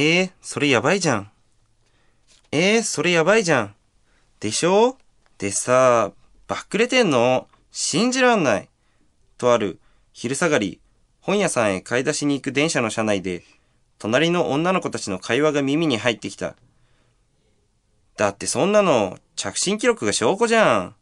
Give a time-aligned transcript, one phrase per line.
[0.00, 1.30] えー、それやばいじゃん。
[2.52, 3.74] えー、それやばいじゃん。
[4.38, 4.96] でしょ？
[5.38, 6.12] でさ、
[6.46, 7.48] ばっくれてんの？
[7.72, 8.68] 信じらんない。
[9.38, 9.80] とある、
[10.12, 10.78] 昼下がり、
[11.20, 13.42] 本屋さんへ買い出しに行く電車の車内で、
[13.98, 16.54] 隣の女の子たちの会話が耳に入ってきた。
[18.16, 20.94] だってそんなの、着信記録が証拠じゃん。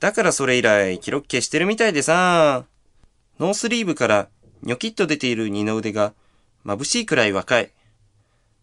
[0.00, 2.64] だからそれ以来、記録消してるみたいでさ。
[3.38, 4.28] ノースリーブから
[4.62, 6.14] ニョキッと出ている二の腕が
[6.64, 7.70] 眩しいくらい若い。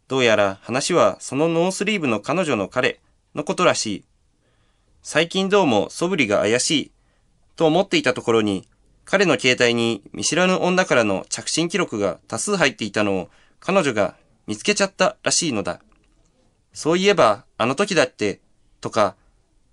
[0.08, 3.00] どうやら話はそのノースリーブの彼女の彼
[3.34, 4.04] のことらしい。
[5.02, 6.91] 最近どうも素振りが怪しい
[7.55, 8.68] と思っていたところに
[9.04, 15.80] 彼の携帯に見知らぬ女からの着信記録が多数入っていたのを彼女が見つけちゃったらしいのだ。
[16.73, 18.42] そういえばあの時だって
[18.81, 19.16] とか、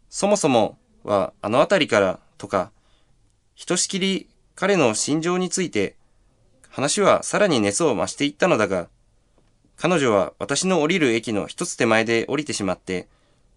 [0.09, 2.71] そもそもはあのあたりからとか、
[3.55, 5.97] ひとしきり彼の心情について
[6.71, 8.89] 話はさらに熱を増していったのだが、
[9.83, 13.09] 彼女は私の降りる駅の一つ手前で降りてしまって、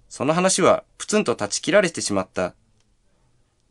[0.09, 2.55] その話はプツンと断ち切られてしまった。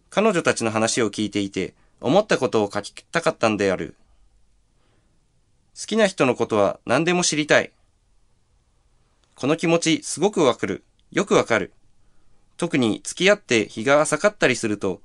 [0.09, 3.97] 彼女たちの話を聞いていて、思ったことを書きたかったんである。
[5.77, 7.73] 好きな人のことは何でも知りたい。
[9.35, 10.85] この気持ちすごくわかる。
[11.11, 11.73] よくわかる。
[12.57, 15.03] 特に付き合って日が浅かったりすると、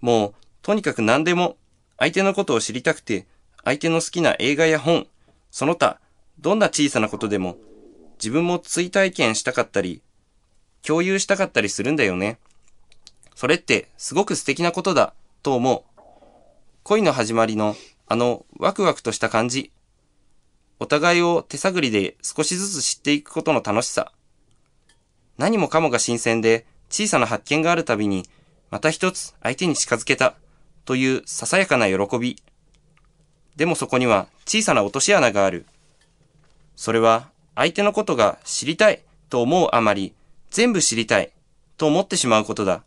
[0.00, 1.56] もうとにかく何でも
[1.98, 3.28] 相手のことを知りたくて、
[3.62, 5.06] 相手の好きな映画や本、
[5.52, 6.00] その他、
[6.40, 7.56] どんな小さなことでも
[8.20, 10.02] 自分も追体験したかったり、
[10.86, 12.38] 共有したかったりするんだよね。
[13.34, 16.00] それってすごく素敵なことだと思う。
[16.82, 19.72] 恋の始まりのあのワクワクとした感じ。
[20.78, 24.12] お互いを手探りで少しずつ知っていくことの楽しさ。
[25.38, 28.24] 何もかもが新鮮で小さな発見があるたびに
[28.70, 30.34] また一つ相手に近づけた
[30.84, 32.42] というささやかな喜び。
[33.56, 35.66] でもそこには小さな落とし穴がある。
[36.80, 40.14] それは相手のことが知りたいと思うあまり
[40.48, 41.30] 全部知りたい
[41.76, 42.84] と思ってしまうことだ。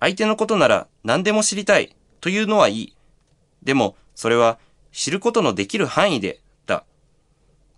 [0.00, 2.96] 相手のことなら何でも知りたいというのはいい。
[3.62, 4.58] でもそれは
[4.90, 6.84] 知ることのできる範囲でだ。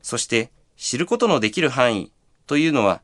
[0.00, 2.12] そして知ることのできる範囲
[2.46, 3.02] というのは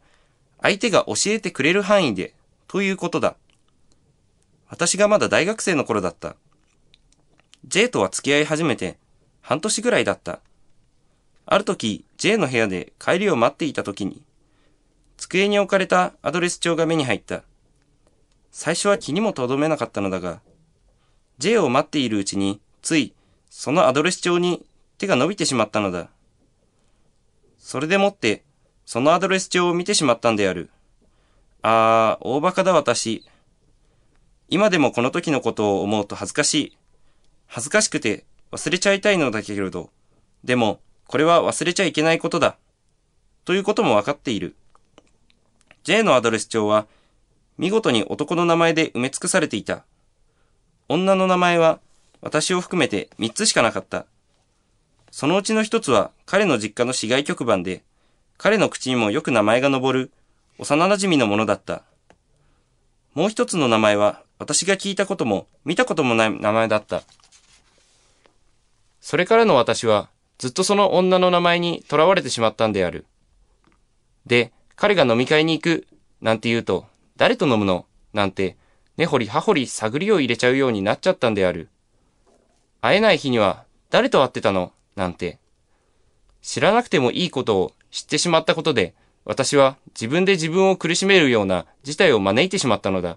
[0.63, 2.35] 相手が教えてくれる範囲で
[2.69, 3.35] ということだ。
[4.69, 6.37] 私がまだ大学生の頃だった。
[7.67, 8.97] J とは付き合い始めて
[9.41, 10.39] 半年ぐらいだった。
[11.47, 14.21] ある時、J の部屋で帰りを待っていた時に、
[15.17, 17.43] 机に置かれたアドレス帳が目に入った。
[18.51, 20.41] 最初は気にも留めなかったのだが、
[21.39, 23.15] J を待っているうちに、つい、
[23.49, 24.67] そのアドレス帳に
[24.99, 26.09] 手が伸びてしまったのだ。
[27.59, 28.43] それでもって、
[28.85, 30.71] そのアドレス帳を見てしまったんである。
[31.63, 33.25] あー、大馬鹿だ私。
[34.49, 36.77] 今でもこの時のことを思うと恥ずかしい。
[37.47, 39.91] 恥ずかしくて忘れちゃいたいのだけれど、
[40.45, 42.57] でもこれは忘れちゃいけないことだ。
[43.45, 44.57] ということもわかっている。
[45.85, 46.87] J のアドレス帳は
[47.59, 49.85] 見事に男の名前で埋め尽くされていた。
[50.89, 51.81] 女の名前は
[52.21, 54.07] 私を含めて3つしかなかった。
[55.11, 57.83] そのうちの一つは彼の実家の市外局番で、
[58.37, 60.11] 彼の口にもよく名前が上る
[60.59, 61.83] 幼馴染のものだった。
[63.15, 67.03] もう一つの名前は私が聞いたことも見たこともない名前だった。
[69.01, 73.07] それからの私はずっとその女の名前に囚われてしまったんである。
[74.27, 75.87] で、彼が飲み会に行く、
[76.21, 76.87] なんて言うと、
[77.17, 77.87] 誰と飲むの？
[78.13, 78.57] なんて、
[78.97, 81.69] 根掘り葉掘り探りを入れちゃうようになっちゃったんである。
[82.81, 84.73] 会えない日には、誰と会ってたの？
[84.95, 85.39] なんて。
[86.43, 93.17] 知らなくてもいいことを知ってしまったことで、私は自分で自分を苦しめるような事態を招いてしまったのだ。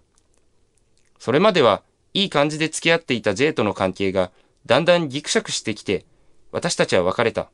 [1.19, 4.31] それまではいい感じで付き合っていた J との関係が
[4.65, 6.05] だんだんギクシャクしてきて、
[6.51, 7.49] 私たちは別れた。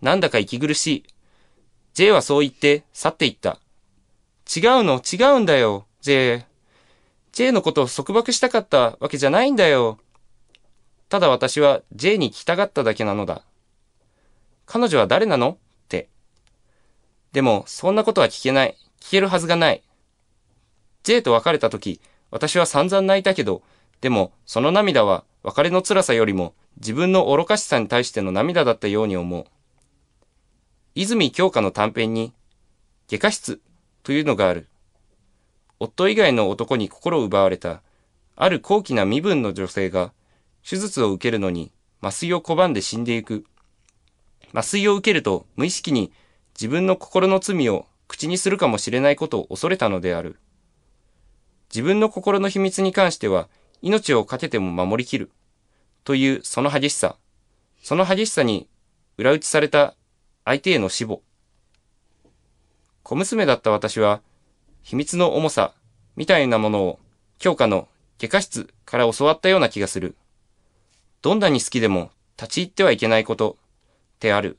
[0.00, 1.04] なんだか息苦しい。
[1.94, 3.58] J はそう言って去っていった。
[4.54, 6.46] 違うの、違うんだよ、J。
[7.32, 9.98] J のことを束縛したかったわけじゃないんだよ。
[11.08, 13.42] ただ私は J に聞きたがっただけなのだ。
[14.66, 15.50] 彼女は誰なの？
[15.50, 15.56] っ
[15.88, 16.08] て
[17.32, 18.76] でも、そんなことは聞けない。
[19.00, 19.82] 聞けるはずがない。
[21.04, 22.00] J と別れた時、
[22.30, 23.62] 私は散々泣いたけど、
[24.00, 29.44] でも、その涙は別れの辛さよりも自分の愚かしさに対しての涙だったように思う。
[30.94, 32.32] 泉京香の短編に、
[33.08, 33.60] 外科室
[34.02, 34.68] というのがある。
[35.78, 37.82] 夫以外の男に心を奪われた、
[38.34, 40.12] ある高貴な身分の女性が、
[40.68, 41.70] 手術を受けるのに
[42.02, 43.44] 麻酔を拒んで死んでいく。
[44.52, 46.12] 麻酔を受けると無意識に
[46.54, 50.38] 自分の心の罪を口にするかもしれないことを恐れたのである。
[51.68, 53.48] 自分の心の秘密に関しては、
[53.82, 55.30] 命を懸けても守りきる。
[56.06, 57.16] というその激しさ。
[57.82, 58.68] その激しさに
[59.18, 59.96] 裏打ちされた
[60.44, 61.18] 相手への死母。
[63.02, 64.20] 小娘だった私は、
[64.84, 65.74] 秘密の重さ、
[66.14, 67.00] みたいなものを、
[67.40, 67.88] 教科の
[68.18, 70.14] 外科室から教わったような気がする。
[71.22, 73.56] どんなに好きでも立ち入ってはいけないこと、
[74.14, 74.58] ってある。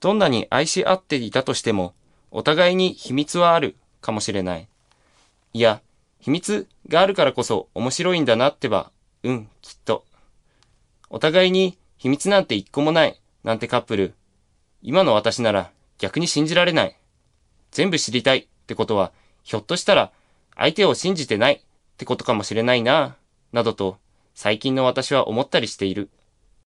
[0.00, 1.94] どんなに愛し合っていたとしても、
[2.30, 4.68] お互いに秘密はあるかもしれない。
[5.54, 5.80] いや、
[6.20, 8.92] 秘密があるからこそ面白いんだなってば、
[9.22, 10.04] うん、きっと。
[11.14, 14.14] お互いに秘密なんて一個もないなんてカップル、
[14.82, 16.98] 今の私なら逆に信じられない。
[17.70, 19.12] 全部知りたいってことは、
[19.44, 20.10] ひょっとしたら
[20.56, 21.60] 相手を信じてないっ
[21.98, 23.14] てことかもしれないな、
[23.52, 23.96] などと
[24.34, 26.10] 最近の私は思ったりしている。